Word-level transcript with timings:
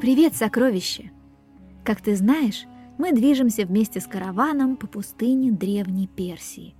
Привет, 0.00 0.34
сокровище! 0.34 1.12
Как 1.84 2.00
ты 2.00 2.16
знаешь, 2.16 2.64
мы 2.96 3.12
движемся 3.12 3.66
вместе 3.66 4.00
с 4.00 4.06
караваном 4.06 4.78
по 4.78 4.86
пустыне 4.86 5.52
Древней 5.52 6.06
Персии. 6.06 6.74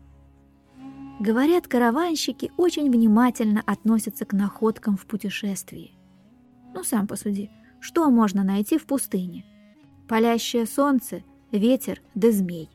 Говорят, 1.21 1.69
караванщики 1.69 2.51
очень 2.56 2.91
внимательно 2.91 3.62
относятся 3.66 4.25
к 4.25 4.33
находкам 4.33 4.96
в 4.96 5.05
путешествии. 5.05 5.93
Ну, 6.73 6.83
сам 6.83 7.06
посуди, 7.06 7.51
что 7.79 8.09
можно 8.11 8.43
найти 8.43 8.79
в 8.79 8.87
пустыне? 8.87 9.45
Палящее 10.09 10.64
солнце, 10.64 11.23
ветер 11.52 12.00
да 12.14 12.32
змей. 12.32 12.71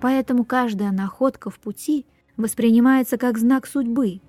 Поэтому 0.00 0.44
каждая 0.44 0.92
находка 0.92 1.50
в 1.50 1.58
пути 1.58 2.06
воспринимается 2.36 3.18
как 3.18 3.36
знак 3.36 3.66
судьбы. 3.66 4.20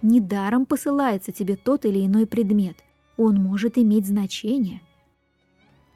Недаром 0.00 0.64
посылается 0.64 1.32
тебе 1.32 1.56
тот 1.56 1.84
или 1.84 2.06
иной 2.06 2.28
предмет, 2.28 2.76
он 3.16 3.36
может 3.36 3.78
иметь 3.78 4.06
значение. 4.06 4.80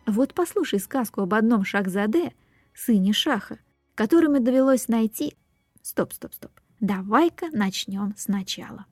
Вот 0.07 0.35
послушай 0.35 0.81
сказку 0.81 1.21
об 1.21 1.35
одном 1.35 1.65
Шахзаде, 1.65 2.33
сыне 2.75 3.13
Шаха, 3.13 3.59
которому 3.95 4.41
довелось 4.41 4.89
найти... 4.89 5.35
Стоп, 5.83 6.13
стоп, 6.13 6.35
стоп. 6.35 6.53
Давай-ка 6.81 7.47
начнем 7.53 8.15
сначала. 8.17 8.87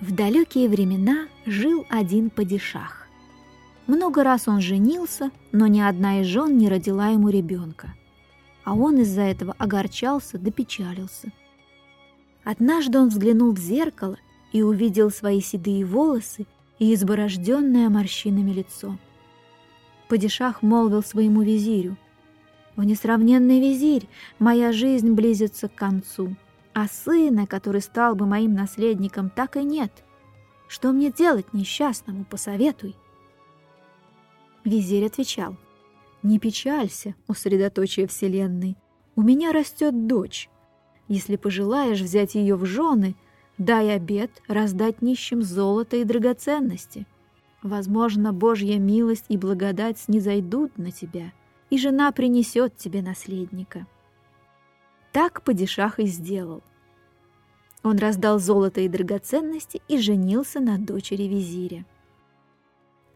В 0.00 0.14
далекие 0.14 0.68
времена 0.68 1.28
жил 1.46 1.86
один 1.88 2.30
падишах. 2.30 3.06
Много 3.86 4.24
раз 4.24 4.48
он 4.48 4.60
женился, 4.60 5.30
но 5.52 5.68
ни 5.68 5.80
одна 5.80 6.20
из 6.20 6.26
жен 6.26 6.58
не 6.58 6.68
родила 6.68 7.08
ему 7.08 7.28
ребенка. 7.28 7.94
А 8.64 8.74
он 8.74 8.98
из-за 8.98 9.22
этого 9.22 9.54
огорчался 9.58 10.38
да 10.38 10.50
печалился. 10.50 11.32
Однажды 12.44 12.98
он 12.98 13.08
взглянул 13.08 13.52
в 13.52 13.58
зеркало 13.58 14.18
и 14.52 14.62
увидел 14.62 15.10
свои 15.10 15.40
седые 15.40 15.84
волосы 15.84 16.46
и 16.78 16.92
изборожденное 16.94 17.88
морщинами 17.88 18.52
лицо. 18.52 18.98
Падишах 20.08 20.62
молвил 20.62 21.02
своему 21.02 21.42
визирю, 21.42 21.96
«В 22.76 22.84
несравненный 22.84 23.58
визирь, 23.58 24.06
моя 24.38 24.70
жизнь 24.70 25.12
близится 25.12 25.68
к 25.68 25.74
концу, 25.74 26.36
а 26.74 26.86
сына, 26.88 27.46
который 27.46 27.80
стал 27.80 28.14
бы 28.14 28.26
моим 28.26 28.54
наследником, 28.54 29.30
так 29.30 29.56
и 29.56 29.64
нет. 29.64 30.04
Что 30.68 30.92
мне 30.92 31.10
делать 31.10 31.52
несчастному, 31.54 32.24
посоветуй?» 32.24 32.94
Визирь 34.64 35.06
отвечал, 35.06 35.56
«Не 36.22 36.38
печалься, 36.38 37.14
о 37.26 37.34
средоточие 37.34 38.06
вселенной, 38.06 38.76
у 39.14 39.22
меня 39.22 39.52
растет 39.52 40.06
дочь. 40.06 40.50
Если 41.08 41.36
пожелаешь 41.36 42.00
взять 42.00 42.34
ее 42.34 42.56
в 42.56 42.66
жены, 42.66 43.14
Дай 43.58 43.94
обет 43.94 44.30
раздать 44.48 45.00
нищим 45.00 45.42
золото 45.42 45.96
и 45.96 46.04
драгоценности. 46.04 47.06
Возможно, 47.62 48.32
Божья 48.32 48.78
милость 48.78 49.26
и 49.28 49.38
благодать 49.38 49.98
снизойдут 49.98 50.76
на 50.76 50.92
тебя, 50.92 51.32
и 51.70 51.78
жена 51.78 52.12
принесет 52.12 52.76
тебе 52.76 53.00
наследника. 53.00 53.86
Так 55.12 55.42
Падишах 55.42 55.98
и 55.98 56.06
сделал. 56.06 56.62
Он 57.82 57.96
раздал 57.96 58.38
золото 58.38 58.82
и 58.82 58.88
драгоценности 58.88 59.80
и 59.88 59.98
женился 59.98 60.60
на 60.60 60.76
дочери 60.76 61.22
визиря. 61.22 61.86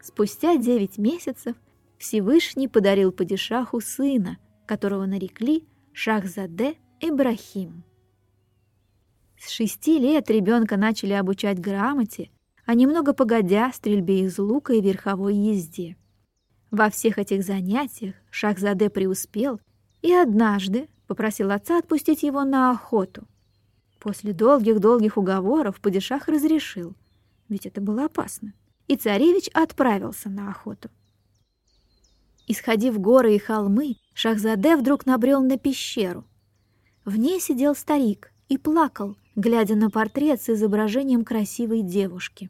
Спустя 0.01 0.57
девять 0.57 0.97
месяцев 0.97 1.55
Всевышний 1.99 2.67
подарил 2.67 3.11
Падишаху 3.11 3.79
сына, 3.79 4.37
которого 4.65 5.05
нарекли 5.05 5.67
Шахзаде 5.93 6.75
Ибрахим. 6.99 7.83
С 9.43 9.49
шести 9.49 9.97
лет 9.97 10.29
ребенка 10.29 10.77
начали 10.77 11.13
обучать 11.13 11.59
грамоте, 11.59 12.29
а 12.67 12.75
немного 12.75 13.11
погодя 13.11 13.71
стрельбе 13.73 14.21
из 14.21 14.37
лука 14.37 14.73
и 14.73 14.81
верховой 14.81 15.35
езде. 15.35 15.97
Во 16.69 16.91
всех 16.91 17.17
этих 17.17 17.43
занятиях 17.43 18.13
Шахзаде 18.29 18.91
преуспел 18.91 19.59
и 20.03 20.13
однажды 20.13 20.89
попросил 21.07 21.49
отца 21.49 21.79
отпустить 21.79 22.21
его 22.21 22.43
на 22.43 22.69
охоту. 22.69 23.27
После 23.99 24.31
долгих-долгих 24.31 25.17
уговоров 25.17 25.81
падишах 25.81 26.27
разрешил, 26.27 26.93
ведь 27.49 27.65
это 27.65 27.81
было 27.81 28.05
опасно, 28.05 28.53
и 28.87 28.95
царевич 28.95 29.49
отправился 29.55 30.29
на 30.29 30.51
охоту. 30.51 30.91
Исходив 32.45 32.99
горы 32.99 33.35
и 33.35 33.39
холмы, 33.39 33.95
Шахзаде 34.13 34.77
вдруг 34.77 35.07
набрел 35.07 35.41
на 35.41 35.57
пещеру. 35.57 36.25
В 37.05 37.17
ней 37.17 37.39
сидел 37.39 37.73
старик 37.73 38.31
и 38.47 38.59
плакал, 38.59 39.17
глядя 39.35 39.75
на 39.75 39.89
портрет 39.89 40.41
с 40.41 40.49
изображением 40.49 41.23
красивой 41.23 41.81
девушки. 41.81 42.49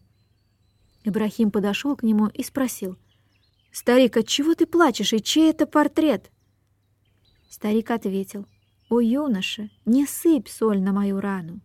Ибрахим 1.03 1.51
подошел 1.51 1.95
к 1.95 2.03
нему 2.03 2.27
и 2.27 2.43
спросил, 2.43 2.97
«Старик, 3.71 4.17
от 4.17 4.27
чего 4.27 4.53
ты 4.55 4.65
плачешь, 4.65 5.13
и 5.13 5.21
чей 5.21 5.49
это 5.49 5.65
портрет?» 5.65 6.31
Старик 7.49 7.91
ответил, 7.91 8.45
«О, 8.89 8.99
юноша, 8.99 9.69
не 9.85 10.05
сыпь 10.05 10.47
соль 10.47 10.81
на 10.81 10.91
мою 10.91 11.19
рану». 11.19 11.61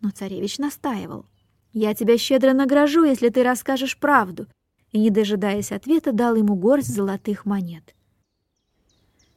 Но 0.00 0.10
царевич 0.10 0.58
настаивал, 0.58 1.26
«Я 1.72 1.94
тебя 1.94 2.18
щедро 2.18 2.52
награжу, 2.52 3.04
если 3.04 3.28
ты 3.30 3.42
расскажешь 3.42 3.98
правду», 3.98 4.46
и, 4.92 4.98
не 4.98 5.10
дожидаясь 5.10 5.72
ответа, 5.72 6.12
дал 6.12 6.34
ему 6.36 6.54
горсть 6.54 6.94
золотых 6.94 7.44
монет. 7.44 7.94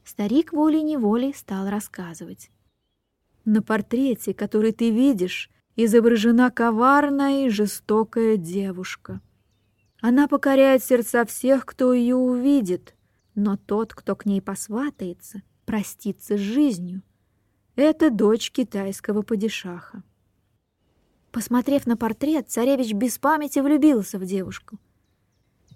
Старик 0.04 0.54
волей-неволей 0.54 1.34
стал 1.34 1.70
рассказывать. 1.70 2.50
На 3.46 3.62
портрете, 3.62 4.34
который 4.34 4.72
ты 4.72 4.92
видишь, 4.92 5.50
изображена 5.76 6.52
коварная 6.52 7.46
и 7.46 7.50
жестокая 7.50 8.38
девушка. 8.38 9.22
Она 10.02 10.28
покоряет 10.28 10.84
сердца 10.84 11.26
всех, 11.26 11.66
кто 11.66 11.94
ее 11.94 12.16
увидит, 12.16 12.96
но 13.36 13.58
тот, 13.58 13.94
кто 13.94 14.16
к 14.16 14.26
ней 14.26 14.42
посватается, 14.42 15.42
простится 15.66 16.38
с 16.38 16.40
жизнью. 16.40 17.02
Это 17.76 18.10
дочь 18.10 18.52
китайского 18.52 19.22
падишаха. 19.22 20.04
Посмотрев 21.32 21.88
на 21.88 21.96
портрет, 21.96 22.50
царевич 22.50 22.94
без 22.94 23.18
памяти 23.18 23.60
влюбился 23.60 24.20
в 24.20 24.26
девушку. 24.26 24.78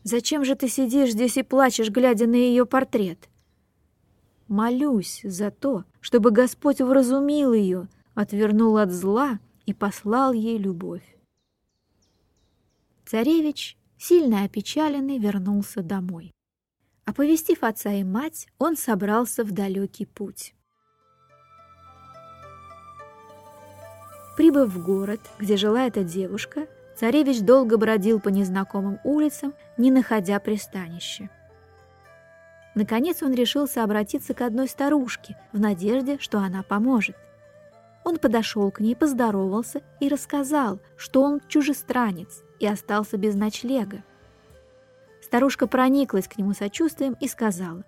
«Зачем 0.03 0.43
же 0.43 0.55
ты 0.55 0.67
сидишь 0.67 1.11
здесь 1.11 1.37
и 1.37 1.43
плачешь, 1.43 1.89
глядя 1.89 2.27
на 2.27 2.35
ее 2.35 2.65
портрет?» 2.65 3.29
Молюсь 4.47 5.21
за 5.23 5.49
то, 5.49 5.85
чтобы 6.01 6.31
Господь 6.31 6.79
вразумил 6.79 7.53
ее, 7.53 7.87
отвернул 8.13 8.77
от 8.77 8.91
зла 8.91 9.39
и 9.65 9.73
послал 9.73 10.33
ей 10.33 10.57
любовь. 10.57 11.17
Царевич, 13.05 13.77
сильно 13.97 14.43
опечаленный, 14.43 15.17
вернулся 15.17 15.81
домой. 15.81 16.31
Оповестив 17.05 17.63
отца 17.63 17.91
и 17.91 18.03
мать, 18.03 18.47
он 18.57 18.77
собрался 18.77 19.43
в 19.43 19.51
далекий 19.51 20.05
путь. 20.05 20.53
Прибыв 24.37 24.69
в 24.69 24.83
город, 24.83 25.21
где 25.39 25.55
жила 25.55 25.85
эта 25.87 26.03
девушка, 26.03 26.67
царевич 26.97 27.41
долго 27.41 27.77
бродил 27.77 28.19
по 28.19 28.29
незнакомым 28.29 28.99
улицам, 29.03 29.53
не 29.77 29.91
находя 29.91 30.39
пристанища. 30.39 31.29
Наконец 32.75 33.23
он 33.23 33.33
решился 33.33 33.83
обратиться 33.83 34.33
к 34.33 34.41
одной 34.41 34.67
старушке 34.67 35.37
в 35.53 35.59
надежде, 35.59 36.19
что 36.19 36.39
она 36.39 36.61
поможет. 36.61 37.15
Он 38.03 38.19
подошел 38.19 38.69
к 38.69 38.81
ней, 38.81 38.95
поздоровался 38.95 39.81
и 39.99 40.09
рассказал, 40.09 40.79
что 40.97 41.23
он 41.23 41.41
чужестранец 41.47 42.43
и 42.59 42.67
остался 42.67 43.17
без 43.17 43.33
ночлега. 43.35 44.03
Старушка 45.23 45.65
прониклась 45.67 46.27
к 46.27 46.37
нему 46.37 46.53
сочувствием 46.53 47.15
и 47.19 47.27
сказала, 47.27 47.83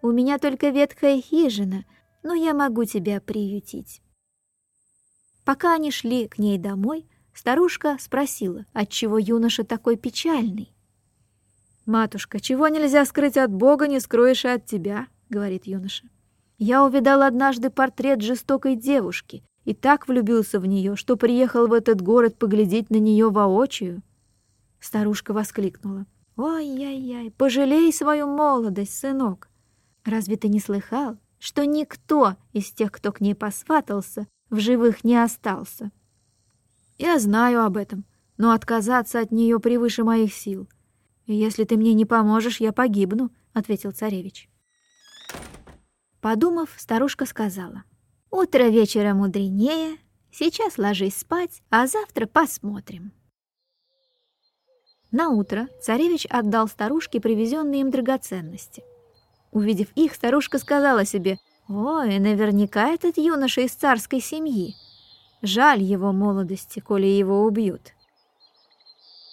«У 0.00 0.10
меня 0.10 0.38
только 0.38 0.70
ветхая 0.70 1.20
хижина, 1.20 1.84
но 2.22 2.32
я 2.32 2.54
могу 2.54 2.84
тебя 2.84 3.20
приютить». 3.20 4.00
Пока 5.44 5.74
они 5.74 5.90
шли 5.90 6.28
к 6.28 6.38
ней 6.38 6.56
домой, 6.56 7.06
старушка 7.34 7.96
спросила, 8.00 8.64
отчего 8.72 9.18
юноша 9.18 9.64
такой 9.64 9.96
печальный. 9.96 10.72
«Матушка, 11.86 12.38
чего 12.38 12.68
нельзя 12.68 13.04
скрыть 13.04 13.36
от 13.36 13.52
Бога, 13.52 13.88
не 13.88 13.98
скроешь 13.98 14.44
и 14.44 14.48
от 14.48 14.66
тебя»,— 14.66 15.08
говорит 15.28 15.66
юноша. 15.66 16.04
«Я 16.58 16.84
увидал 16.84 17.22
однажды 17.22 17.70
портрет 17.70 18.22
жестокой 18.22 18.76
девушки 18.76 19.42
и 19.64 19.74
так 19.74 20.06
влюбился 20.06 20.60
в 20.60 20.66
нее, 20.66 20.94
что 20.94 21.16
приехал 21.16 21.66
в 21.66 21.72
этот 21.72 22.00
город 22.00 22.38
поглядеть 22.38 22.90
на 22.90 22.96
нее 22.96 23.30
воочию». 23.30 24.02
Старушка 24.78 25.32
воскликнула. 25.32 26.06
«Ой-яй-яй, 26.36 27.32
пожалей 27.32 27.92
свою 27.92 28.28
молодость, 28.28 28.96
сынок! 28.96 29.50
Разве 30.04 30.36
ты 30.36 30.48
не 30.48 30.60
слыхал, 30.60 31.18
что 31.38 31.64
никто 31.66 32.36
из 32.52 32.70
тех, 32.70 32.92
кто 32.92 33.10
к 33.10 33.20
ней 33.20 33.34
посватался, 33.34 34.28
в 34.50 34.60
живых 34.60 35.02
не 35.02 35.16
остался?» 35.16 35.90
«Я 36.96 37.18
знаю 37.18 37.64
об 37.64 37.76
этом, 37.76 38.04
но 38.38 38.52
отказаться 38.52 39.18
от 39.18 39.32
нее 39.32 39.58
превыше 39.58 40.04
моих 40.04 40.32
сил». 40.32 40.68
«Если 41.26 41.64
ты 41.64 41.76
мне 41.76 41.94
не 41.94 42.04
поможешь, 42.04 42.60
я 42.60 42.72
погибну»,— 42.72 43.30
ответил 43.52 43.92
царевич. 43.92 44.48
Подумав, 46.20 46.70
старушка 46.76 47.26
сказала, 47.26 47.84
«Утро 48.30 48.64
вечера 48.64 49.14
мудренее, 49.14 49.96
сейчас 50.30 50.78
ложись 50.78 51.16
спать, 51.16 51.62
а 51.70 51.86
завтра 51.86 52.26
посмотрим». 52.26 53.12
На 55.10 55.28
утро 55.28 55.68
царевич 55.80 56.26
отдал 56.26 56.68
старушке 56.68 57.20
привезенные 57.20 57.82
им 57.82 57.90
драгоценности. 57.90 58.82
Увидев 59.50 59.88
их, 59.94 60.14
старушка 60.14 60.58
сказала 60.58 61.04
себе, 61.04 61.38
«Ой, 61.68 62.18
наверняка 62.18 62.88
этот 62.88 63.18
юноша 63.18 63.60
из 63.60 63.72
царской 63.72 64.20
семьи. 64.20 64.74
Жаль 65.42 65.82
его 65.82 66.12
молодости, 66.12 66.80
коли 66.80 67.06
его 67.06 67.44
убьют». 67.44 67.92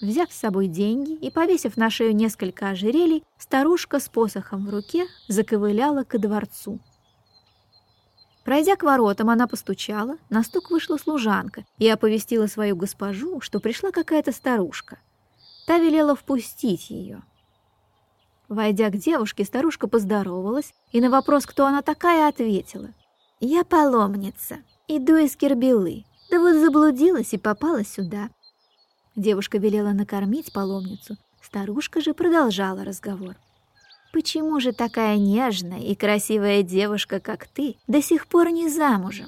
Взяв 0.01 0.31
с 0.31 0.39
собой 0.39 0.67
деньги 0.67 1.13
и 1.13 1.29
повесив 1.29 1.75
на 1.75 1.89
шею 1.89 2.15
несколько 2.15 2.69
ожерелий, 2.69 3.23
старушка 3.37 3.99
с 3.99 4.07
посохом 4.07 4.65
в 4.65 4.69
руке 4.69 5.07
заковыляла 5.27 6.03
ко 6.03 6.17
дворцу. 6.17 6.79
Пройдя 8.45 8.77
к 8.77 8.83
воротам, 8.83 9.29
она 9.29 9.45
постучала, 9.45 10.17
на 10.29 10.41
стук 10.43 10.71
вышла 10.71 10.97
служанка 10.97 11.65
и 11.77 11.87
оповестила 11.87 12.47
свою 12.47 12.77
госпожу, 12.77 13.41
что 13.41 13.59
пришла 13.59 13.91
какая-то 13.91 14.31
старушка. 14.31 14.99
Та 15.67 15.77
велела 15.77 16.15
впустить 16.15 16.89
ее. 16.89 17.21
Войдя 18.47 18.89
к 18.89 18.97
девушке, 18.97 19.43
старушка 19.43 19.87
поздоровалась 19.87 20.73
и 20.91 21.01
на 21.01 21.09
вопрос, 21.09 21.45
кто 21.45 21.67
она 21.67 21.81
такая, 21.81 22.27
ответила. 22.27 22.89
«Я 23.41 23.63
паломница, 23.63 24.59
иду 24.87 25.17
из 25.17 25.35
Кербелы, 25.35 26.05
да 26.31 26.39
вот 26.39 26.55
заблудилась 26.55 27.33
и 27.33 27.37
попала 27.37 27.83
сюда». 27.83 28.29
Девушка 29.19 29.57
велела 29.57 29.91
накормить 29.91 30.53
паломницу, 30.53 31.17
старушка 31.41 31.99
же 31.99 32.13
продолжала 32.13 32.85
разговор. 32.85 33.35
Почему 34.13 34.61
же 34.61 34.71
такая 34.71 35.17
нежная 35.17 35.81
и 35.81 35.93
красивая 35.93 36.63
девушка, 36.63 37.19
как 37.19 37.45
ты, 37.45 37.75
до 37.85 38.01
сих 38.01 38.27
пор 38.27 38.49
не 38.51 38.69
замужем? 38.69 39.27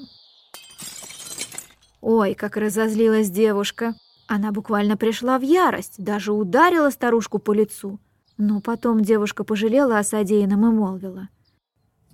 Ой, 2.00 2.36
как 2.36 2.56
разозлилась 2.56 3.30
девушка. 3.30 3.94
Она 4.28 4.54
буквально 4.54 4.96
пришла 4.96 5.38
в 5.38 5.42
ярость, 5.42 6.02
даже 6.02 6.32
ударила 6.32 6.90
старушку 6.90 7.40
по 7.40 7.52
лицу. 7.52 8.00
Но 8.38 8.62
потом 8.62 9.02
девушка 9.02 9.44
пожалела 9.44 10.00
о 10.00 10.06
содеянном 10.06 10.68
и 10.68 10.74
молвила. 10.74 11.28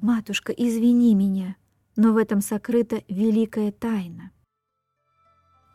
«Матушка, 0.02 0.52
извини 0.52 1.14
меня, 1.14 1.56
но 1.96 2.12
в 2.14 2.18
этом 2.18 2.42
сокрыта 2.42 3.04
великая 3.08 3.72
тайна. 3.72 4.32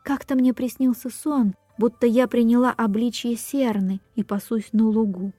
Как-то 0.02 0.34
мне 0.34 0.52
приснился 0.52 1.08
сон, 1.10 1.54
будто 1.78 2.06
я 2.06 2.28
приняла 2.28 2.70
обличье 2.70 3.36
серны 3.36 4.00
и 4.14 4.22
пасусь 4.22 4.72
на 4.72 4.88
лугу. 4.88 5.32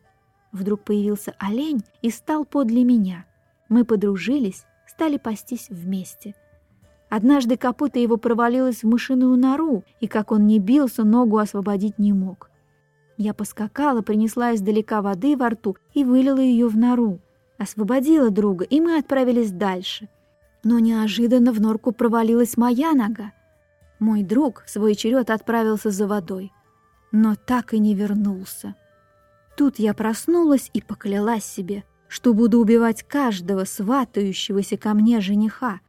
Вдруг 0.52 0.84
появился 0.84 1.34
олень 1.40 1.84
и 2.02 2.10
стал 2.10 2.46
подле 2.46 2.84
меня. 2.84 3.26
Мы 3.70 3.86
подружились, 3.86 4.66
стали 4.88 5.18
пастись 5.18 5.68
вместе. 5.70 6.36
Однажды 7.10 7.58
копыта 7.58 8.00
его 8.00 8.18
провалилось 8.18 8.84
в 8.84 8.88
мышиную 8.88 9.38
нору, 9.38 9.84
и 10.00 10.08
как 10.08 10.32
он 10.32 10.48
не 10.48 10.60
бился, 10.60 11.04
ногу 11.04 11.38
освободить 11.38 12.00
не 12.00 12.14
мог. 12.14 12.50
Я 13.18 13.34
поскакала, 13.34 14.02
принесла 14.02 14.56
издалека 14.56 15.02
воды 15.02 15.38
во 15.38 15.50
рту 15.50 15.78
и 15.94 16.04
вылила 16.04 16.40
ее 16.40 16.68
в 16.68 16.78
нору. 16.78 17.20
Освободила 17.58 18.32
друга, 18.32 18.66
и 18.66 18.82
мы 18.82 18.98
отправились 18.98 19.52
дальше. 19.52 20.10
Но 20.64 20.80
неожиданно 20.80 21.52
в 21.52 21.62
норку 21.62 21.92
провалилась 21.92 22.58
моя 22.58 22.94
нога. 22.94 23.32
Мой 24.04 24.22
друг 24.22 24.66
в 24.66 24.70
свой 24.70 24.96
черед 24.96 25.30
отправился 25.30 25.90
за 25.90 26.08
водой, 26.08 26.52
но 27.14 27.36
так 27.36 27.74
и 27.74 27.80
не 27.80 27.96
вернулся. 27.96 28.76
Тут 29.56 29.80
я 29.80 29.94
проснулась 29.94 30.70
и 30.74 30.82
поклялась 30.82 31.46
себе, 31.46 31.86
что 32.10 32.34
буду 32.34 32.60
убивать 32.60 33.04
каждого 33.04 33.64
сватающегося 33.64 34.76
ко 34.76 34.94
мне 34.94 35.22
жениха, 35.22 35.80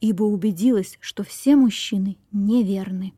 ибо 0.00 0.22
убедилась, 0.22 0.96
что 1.00 1.24
все 1.24 1.56
мужчины 1.56 2.18
неверны. 2.30 3.14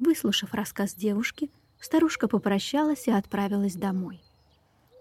Выслушав 0.00 0.52
рассказ 0.52 0.94
девушки, 0.94 1.48
старушка 1.78 2.26
попрощалась 2.26 3.06
и 3.06 3.12
отправилась 3.12 3.76
домой. 3.76 4.20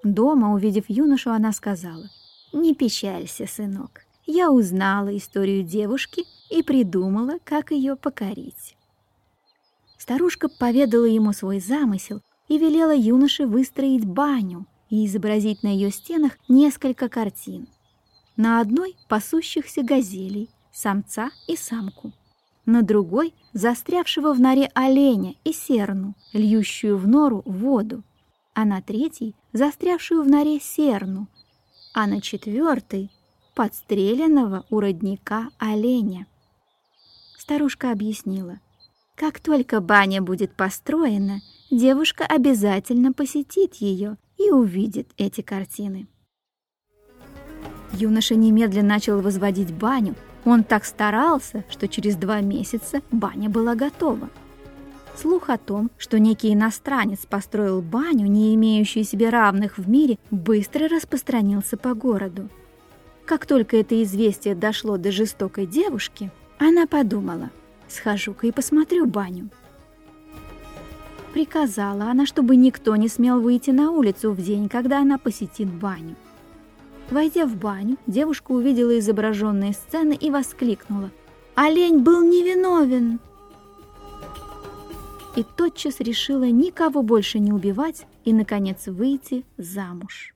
Дома, 0.03 0.53
увидев 0.53 0.86
юношу, 0.89 1.31
она 1.31 1.51
сказала, 1.53 2.07
«Не 2.53 2.75
печалься, 2.75 3.47
сынок, 3.47 4.06
я 4.31 4.51
узнала 4.51 5.15
историю 5.17 5.63
девушки 5.63 6.25
и 6.49 6.63
придумала, 6.63 7.39
как 7.43 7.71
ее 7.71 7.95
покорить». 7.95 8.75
Старушка 9.97 10.47
поведала 10.47 11.05
ему 11.05 11.33
свой 11.33 11.59
замысел 11.59 12.21
и 12.47 12.57
велела 12.57 12.95
юноше 12.95 13.45
выстроить 13.45 14.05
баню 14.05 14.65
и 14.89 15.05
изобразить 15.05 15.61
на 15.61 15.67
ее 15.67 15.91
стенах 15.91 16.37
несколько 16.47 17.09
картин. 17.09 17.67
На 18.37 18.61
одной— 18.61 18.95
пасущихся 19.09 19.83
газелей, 19.83 20.49
самца 20.71 21.31
и 21.47 21.55
самку. 21.55 22.13
На 22.65 22.81
другой— 22.81 23.33
застрявшего 23.53 24.33
в 24.33 24.39
норе 24.39 24.71
оленя 24.73 25.35
и 25.43 25.51
серну, 25.51 26.15
льющую 26.33 26.97
в 26.97 27.07
нору 27.07 27.41
воду. 27.45 28.03
А 28.53 28.65
на 28.65 28.81
третьей— 28.81 29.35
застрявшую 29.53 30.23
в 30.23 30.27
норе 30.27 30.59
серну. 30.59 31.27
А 31.93 32.07
на 32.07 32.21
четвертой— 32.21 33.11
подстреленного 33.59 34.65
у 34.69 34.79
родника 34.79 35.50
оленя. 35.57 36.27
Старушка 37.38 37.91
объяснила— 37.91 38.59
как 39.19 39.41
только 39.41 39.81
баня 39.81 40.21
будет 40.21 40.53
построена, 40.53 41.41
девушка 41.69 42.25
обязательно 42.25 43.11
посетит 43.11 43.75
ее 43.75 44.15
и 44.38 44.50
увидит 44.50 45.09
эти 45.17 45.41
картины. 45.41 46.07
Юноша 47.91 48.35
немедленно 48.35 48.88
начал 48.88 49.19
возводить 49.19 49.73
баню. 49.73 50.15
Он 50.45 50.63
так 50.63 50.85
старался, 50.85 51.65
что 51.69 51.89
через 51.89 52.15
два 52.15 52.39
месяца 52.39 53.01
баня 53.12 53.50
была 53.50 53.75
готова. 53.75 54.29
Слух 55.17 55.50
о 55.50 55.57
том, 55.57 55.91
что 55.97 56.17
некий 56.17 56.53
иностранец 56.53 57.25
построил 57.25 57.81
баню, 57.81 58.25
не 58.25 58.55
имеющую 58.55 59.03
себе 59.03 59.27
равных 59.27 59.77
в 59.77 59.89
мире, 59.89 60.17
быстро 60.31 60.88
распространился 60.88 61.75
по 61.75 61.94
городу. 61.94 62.47
Как 63.29 63.45
только 63.45 63.77
это 63.77 64.01
известие 64.01 64.55
дошло 64.55 64.97
до 64.97 65.11
жестокой 65.11 65.67
девушки, 65.67 66.31
она 66.57 66.87
подумала, 66.87 67.51
Схожу-ка 67.87 68.47
и 68.47 68.51
посмотрю 68.51 69.05
баню. 69.05 69.51
Приказала 71.31 72.05
она, 72.05 72.25
чтобы 72.25 72.55
никто 72.55 72.95
не 72.95 73.07
смел 73.07 73.39
выйти 73.39 73.69
на 73.69 73.91
улицу 73.91 74.31
в 74.31 74.41
день, 74.41 74.67
когда 74.67 75.01
она 75.01 75.19
посетит 75.19 75.67
баню. 75.71 76.15
Войдя 77.11 77.45
в 77.45 77.55
баню, 77.55 77.97
девушка 78.07 78.51
увидела 78.51 78.97
изображенные 78.97 79.73
сцены 79.73 80.17
и 80.19 80.31
воскликнула. 80.31 81.11
«Олень 81.53 81.99
был 81.99 82.23
невиновен!» 82.23 83.19
И 85.36 85.45
тотчас 85.55 86.00
решила 86.00 86.50
никого 86.50 87.03
больше 87.03 87.38
не 87.38 87.53
убивать 87.53 88.07
и, 88.25 88.33
наконец, 88.33 88.88
выйти 88.88 89.45
замуж. 89.55 90.33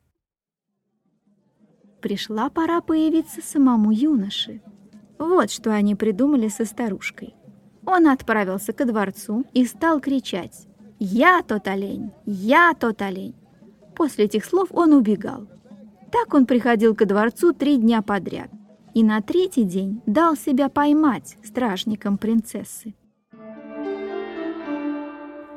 Пришла 2.03 2.50
пора 2.50 2.81
появиться 2.81 3.41
самому 3.41 3.89
юноше. 3.91 4.62
Вот 5.17 5.50
что 5.50 5.74
они 5.74 5.95
придумали 5.95 6.50
со 6.50 6.65
старушкой. 6.65 7.33
Он 7.86 8.10
отправился 8.10 8.74
ко 8.74 8.83
дворцу 8.83 9.45
и 9.53 9.63
стал 9.65 10.01
кричать 10.01 10.67
«Я 11.00 11.41
тот 11.43 11.65
олень! 11.69 12.12
Я 12.25 12.74
тот 12.77 13.01
олень!» 13.01 13.36
После 13.95 14.25
этих 14.25 14.43
слов 14.43 14.67
он 14.72 14.91
убегал. 14.91 15.48
Так 16.12 16.33
он 16.33 16.45
приходил 16.45 16.93
ко 16.93 17.05
дворцу 17.05 17.53
три 17.53 17.77
дня 17.77 18.01
подряд 18.01 18.51
и 18.93 19.01
на 19.01 19.22
третий 19.22 19.63
день 19.63 20.01
дал 20.05 20.36
себя 20.36 20.67
поймать 20.67 21.38
стражникам 21.41 22.17
принцессы. 22.17 22.95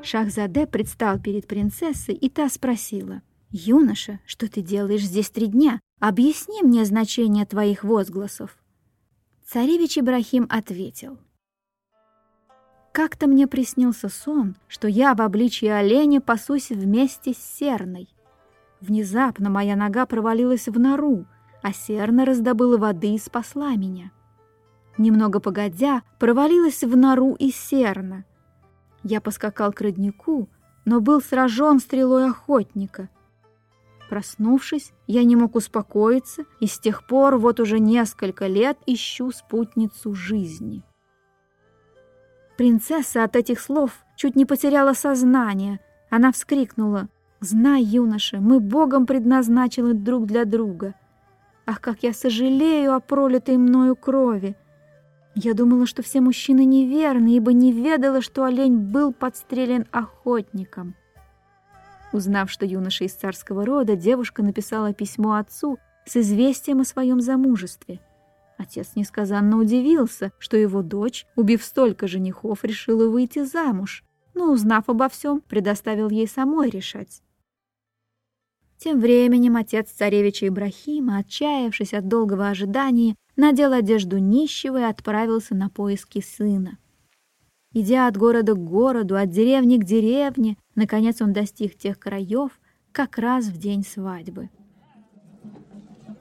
Шахзаде 0.00 0.68
предстал 0.68 1.18
перед 1.18 1.48
принцессой, 1.48 2.14
и 2.14 2.30
та 2.30 2.48
спросила, 2.48 3.22
«Юноша, 3.50 4.20
что 4.24 4.48
ты 4.48 4.62
делаешь 4.62 5.02
здесь 5.02 5.30
три 5.30 5.48
дня? 5.48 5.80
Объясни 5.98 6.62
мне 6.62 6.84
значение 6.84 7.46
твоих 7.46 7.84
возгласов». 7.84 8.56
Царевич 9.44 9.98
Ибрахим 9.98 10.46
ответил, 10.50 11.18
как-то 12.96 13.26
мне 13.26 13.46
приснился 13.46 14.08
сон, 14.08 14.56
что 14.68 14.88
я 14.88 15.14
в 15.14 15.20
обличье 15.20 15.74
оленя 15.74 16.22
пасусь 16.22 16.70
вместе 16.70 17.34
с 17.34 17.36
серной. 17.36 18.08
Внезапно 18.80 19.50
моя 19.50 19.76
нога 19.76 20.06
провалилась 20.06 20.66
в 20.66 20.78
нору, 20.78 21.26
а 21.62 21.74
серна 21.74 22.24
раздобыла 22.24 22.78
воды 22.78 23.14
и 23.14 23.18
спасла 23.18 23.74
меня. 23.74 24.12
Немного 24.96 25.40
погодя, 25.40 26.04
провалилась 26.18 26.82
в 26.82 26.96
нору 26.96 27.34
и 27.34 27.50
серна. 27.50 28.24
Я 29.02 29.20
поскакал 29.20 29.74
к 29.74 29.82
роднику, 29.82 30.48
но 30.86 31.00
был 31.00 31.20
сражен 31.20 31.80
стрелой 31.80 32.30
охотника. 32.30 33.10
Проснувшись, 34.08 34.92
я 35.06 35.24
не 35.24 35.36
мог 35.36 35.56
успокоиться, 35.56 36.44
и 36.60 36.66
с 36.66 36.78
тех 36.78 37.06
пор 37.06 37.38
вот 37.38 37.60
уже 37.60 37.80
несколько 37.80 38.46
лет 38.46 38.78
ищу 38.86 39.32
спутницу 39.32 40.14
жизни. 40.14 40.82
Принцесса 42.56 43.24
от 43.24 43.36
этих 43.36 43.60
слов 43.60 43.90
чуть 44.16 44.36
не 44.36 44.44
потеряла 44.46 44.94
сознание. 44.94 45.80
Она 46.08 46.32
вскрикнула. 46.32 47.08
«Знай, 47.40 47.82
юноша, 47.82 48.38
мы 48.40 48.60
Богом 48.60 49.04
предназначены 49.04 49.92
друг 49.92 50.26
для 50.26 50.46
друга. 50.46 50.94
Ах, 51.66 51.80
как 51.80 52.02
я 52.02 52.14
сожалею 52.14 52.94
о 52.94 53.00
пролитой 53.00 53.58
мною 53.58 53.94
крови! 53.94 54.56
Я 55.34 55.52
думала, 55.52 55.84
что 55.84 56.02
все 56.02 56.22
мужчины 56.22 56.64
неверны, 56.64 57.36
ибо 57.36 57.52
не 57.52 57.72
ведала, 57.72 58.22
что 58.22 58.44
олень 58.44 58.78
был 58.78 59.12
подстрелен 59.12 59.86
охотником. 59.90 60.94
Узнав, 62.12 62.50
что 62.50 62.64
юноша 62.64 63.04
из 63.04 63.12
царского 63.12 63.66
рода, 63.66 63.96
девушка 63.96 64.42
написала 64.42 64.92
письмо 64.92 65.34
отцу 65.34 65.78
с 66.06 66.16
известием 66.16 66.80
о 66.80 66.84
своем 66.84 67.20
замужестве. 67.20 68.00
Отец 68.58 68.92
несказанно 68.94 69.58
удивился, 69.58 70.32
что 70.38 70.56
его 70.56 70.82
дочь, 70.82 71.26
убив 71.36 71.62
столько 71.64 72.06
женихов, 72.06 72.64
решила 72.64 73.08
выйти 73.10 73.44
замуж, 73.44 74.04
но, 74.34 74.52
узнав 74.52 74.88
обо 74.88 75.08
всем, 75.08 75.40
предоставил 75.40 76.08
ей 76.08 76.26
самой 76.26 76.70
решать. 76.70 77.22
Тем 78.78 79.00
временем 79.00 79.56
отец 79.56 79.90
царевича 79.90 80.48
Ибрахима, 80.48 81.18
отчаявшись 81.18 81.94
от 81.94 82.08
долгого 82.08 82.48
ожидания, 82.48 83.16
надел 83.34 83.72
одежду 83.72 84.18
нищего 84.18 84.80
и 84.80 84.84
отправился 84.84 85.54
на 85.54 85.70
поиски 85.70 86.20
сына. 86.20 86.78
Идя 87.72 88.06
от 88.06 88.16
города 88.16 88.54
к 88.54 88.64
городу, 88.64 89.16
от 89.16 89.30
деревни 89.30 89.76
к 89.78 89.84
деревне, 89.84 90.56
наконец 90.74 91.20
он 91.20 91.32
достиг 91.32 91.76
тех 91.76 91.98
краев 91.98 92.58
как 92.92 93.18
раз 93.18 93.46
в 93.46 93.58
день 93.58 93.84
свадьбы. 93.84 94.48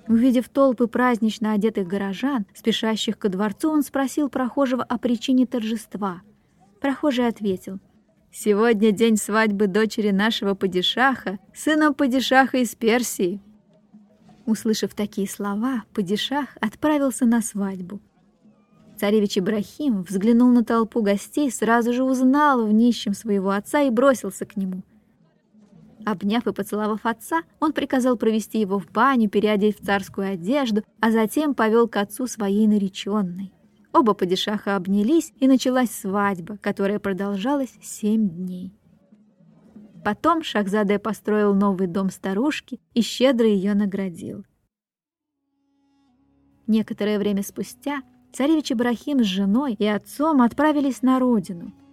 Увидев 0.08 0.50
толпы 0.50 0.88
празднично 0.88 1.54
одетых 1.54 1.88
горожан, 1.88 2.46
спешащих 2.54 3.18
ко 3.18 3.30
дворцу, 3.30 3.72
он 3.72 3.82
спросил 3.82 4.30
прохожего 4.30 4.84
о 4.84 4.98
причине 4.98 5.48
торжества. 5.48 6.22
Прохожий 6.80 7.28
ответил, 7.28 7.80
«Сегодня 8.32 8.92
день 8.92 9.18
свадьбы 9.18 9.68
дочери 9.68 10.12
нашего 10.12 10.54
падишаха, 10.54 11.40
сына 11.54 11.94
падишаха 11.94 12.58
из 12.58 12.75
Персии». 12.75 13.42
Услышав 14.46 14.94
такие 14.94 15.28
слова, 15.28 15.86
падишах 15.94 16.58
отправился 16.62 17.25
на 17.25 17.42
свадьбу. 17.42 18.00
Царевич 18.98 19.38
Ибрахим 19.38 20.04
взглянул 20.04 20.50
на 20.50 20.64
толпу 20.64 21.02
гостей, 21.02 21.52
сразу 21.52 21.94
же 21.94 22.04
узнал 22.04 22.66
в 22.66 22.72
нищем 22.72 23.14
своего 23.14 23.52
отца 23.52 23.82
и 23.82 23.90
бросился 23.90 24.46
к 24.46 24.56
нему– 24.56 24.84
Обняв 26.06 26.46
и 26.46 26.54
поцеловав 26.54 27.06
отца, 27.06 27.42
он 27.60 27.74
приказал 27.74 28.16
провести 28.16 28.60
его 28.60 28.80
в 28.80 28.88
баню, 28.92 29.28
переодеть 29.28 29.80
в 29.80 29.86
царскую 29.86 30.34
одежду, 30.34 30.84
а 31.00 31.12
затем 31.12 31.56
повел 31.56 31.88
к 31.88 31.96
отцу 31.98 32.28
своей 32.28 32.68
нареченной. 32.68 33.52
Оба 33.92 34.14
падишаха 34.14 34.75
обнялись, 34.75 35.34
и 35.40 35.48
началась 35.48 35.90
свадьба, 35.90 36.58
которая 36.58 37.00
продолжалась 37.00 37.74
семь 37.82 38.30
дней. 38.30 38.72
Потом 40.04 40.44
Шахзаде 40.44 41.00
построил 41.00 41.56
новый 41.56 41.88
дом 41.88 42.12
старушки 42.12 42.80
и 42.94 43.02
щедро 43.02 43.48
ее 43.48 43.74
наградил. 43.74 44.46
Некоторое 46.68 47.18
время 47.18 47.42
спустя 47.42 48.04
царевич 48.36 48.72
Ибрахим 48.72 49.24
с 49.24 49.27
женой 49.27 49.75
и 49.80 49.86
отцом 49.86 50.42
отправились 50.42 51.01
на 51.01 51.20
родину– 51.20 51.72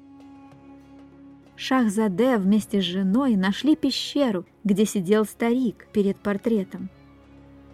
Шахзаде 1.63 2.39
вместе 2.39 2.81
с 2.81 2.85
женой 2.85 3.37
нашли 3.37 3.77
пещеру, 3.77 4.45
где 4.65 4.85
сидел 4.85 5.25
старик 5.25 5.87
перед 5.93 6.19
портретом. 6.19 6.91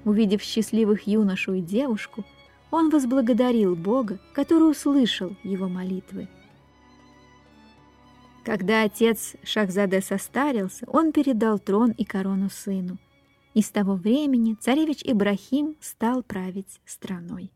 Увидев 0.05 0.43
счастливых 0.43 1.07
юношу 1.07 1.55
и 1.55 1.63
девушку, 1.63 2.25
он 2.71 2.91
возблагодарил 2.91 3.75
Бога, 3.77 4.19
который 4.35 4.71
услышал 4.71 5.35
его 5.43 5.69
молитвы. 5.69 6.29
Когда 8.45 8.83
отец 8.83 9.37
Шахзаде 9.43 10.03
состарился, 10.03 10.85
он 10.87 11.13
передал 11.13 11.59
трон 11.59 11.93
и 11.93 12.05
корону 12.05 12.51
сыну. 12.51 12.99
И 13.55 13.63
с 13.63 13.71
того 13.71 13.95
времени 13.95 14.55
царевич 14.55 15.01
Ибрахим 15.03 15.77
стал 15.81 16.23
править 16.23 16.79
страной. 16.85 17.51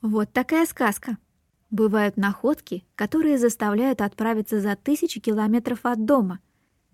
Вот 0.00 0.32
такая 0.32 0.64
сказка. 0.66 1.18
Бывают 1.70 2.16
находки, 2.16 2.84
которые 2.94 3.36
заставляют 3.36 4.00
отправиться 4.00 4.60
за 4.60 4.76
тысячи 4.76 5.20
километров 5.20 5.80
от 5.82 6.04
дома, 6.04 6.40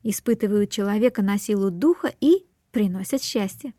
испытывают 0.02 0.70
человека 0.70 1.22
на 1.22 1.38
силу 1.38 1.70
духа 1.70 2.12
и 2.20 2.46
приносят 2.72 3.22
счастье. 3.22 3.74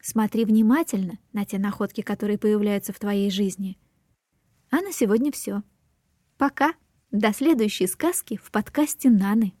Смотри 0.00 0.44
внимательно 0.44 1.18
на 1.32 1.44
те 1.44 1.58
находки, 1.58 2.00
которые 2.00 2.38
появляются 2.38 2.92
в 2.92 2.98
твоей 2.98 3.30
жизни. 3.30 3.78
А 4.70 4.80
на 4.80 4.92
сегодня 4.92 5.30
все. 5.30 5.62
Пока. 6.38 6.74
До 7.10 7.32
следующей 7.32 7.88
сказки 7.88 8.38
в 8.42 8.52
подкасте 8.52 9.10
Наны. 9.10 9.52